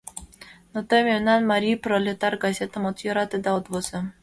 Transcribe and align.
Но 0.73 0.79
тый 0.89 1.01
мемнан 1.09 1.41
«Марий 1.51 1.77
пролетар» 1.83 2.33
газетым 2.43 2.83
от 2.89 2.97
йӧрате 3.05 3.37
да 3.45 3.49
от 3.59 3.65
возо. 3.71 3.99